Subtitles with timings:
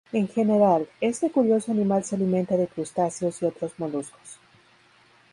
[0.13, 4.39] En general, este curioso animal se alimenta de crustáceos y otros moluscos.